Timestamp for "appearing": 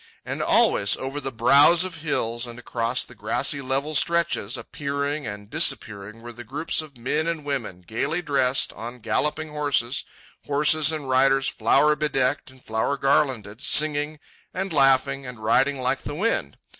4.57-5.27